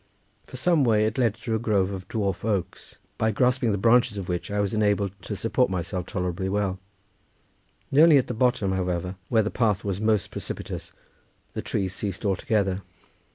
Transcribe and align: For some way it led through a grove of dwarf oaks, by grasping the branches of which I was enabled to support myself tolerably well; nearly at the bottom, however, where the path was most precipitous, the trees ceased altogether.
For 0.47 0.57
some 0.57 0.83
way 0.83 1.05
it 1.05 1.19
led 1.19 1.37
through 1.37 1.57
a 1.57 1.59
grove 1.59 1.91
of 1.91 2.07
dwarf 2.07 2.43
oaks, 2.43 2.97
by 3.19 3.29
grasping 3.29 3.71
the 3.71 3.77
branches 3.77 4.17
of 4.17 4.27
which 4.27 4.49
I 4.49 4.59
was 4.59 4.73
enabled 4.73 5.11
to 5.21 5.35
support 5.35 5.69
myself 5.69 6.07
tolerably 6.07 6.49
well; 6.49 6.79
nearly 7.91 8.17
at 8.17 8.25
the 8.25 8.33
bottom, 8.33 8.71
however, 8.71 9.13
where 9.29 9.43
the 9.43 9.51
path 9.51 9.83
was 9.83 10.01
most 10.01 10.31
precipitous, 10.31 10.91
the 11.53 11.61
trees 11.61 11.93
ceased 11.93 12.25
altogether. 12.25 12.81